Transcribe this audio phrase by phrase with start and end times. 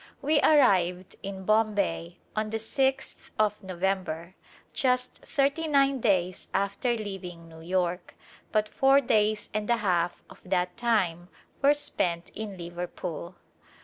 [0.19, 4.33] We arrived in Bombay on the 6th of November,
[4.73, 8.15] just thirty nine days after leaving New York,
[8.51, 11.29] but four days and a half of that time
[11.61, 13.35] were spent in Liverpool.